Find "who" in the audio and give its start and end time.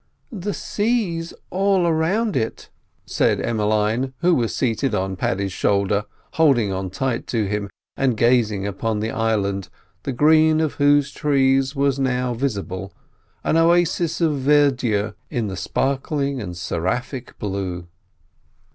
4.21-4.33